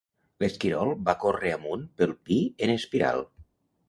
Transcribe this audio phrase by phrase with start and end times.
[0.43, 3.23] L'esquirol va córrer amunt pel pi en espiral.